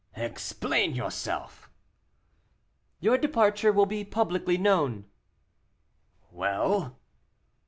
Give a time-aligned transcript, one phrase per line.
[0.15, 1.69] "Explain yourself."
[3.01, 5.05] "Your departure will be publicly known."
[6.31, 6.97] "Well?"